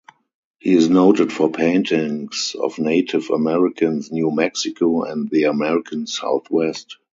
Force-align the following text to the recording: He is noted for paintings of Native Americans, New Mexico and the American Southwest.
He 0.57 0.73
is 0.73 0.89
noted 0.89 1.31
for 1.31 1.51
paintings 1.51 2.55
of 2.59 2.79
Native 2.79 3.29
Americans, 3.29 4.11
New 4.11 4.31
Mexico 4.31 5.03
and 5.03 5.29
the 5.29 5.43
American 5.43 6.07
Southwest. 6.07 6.97